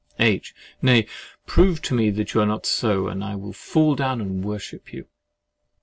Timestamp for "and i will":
3.07-3.53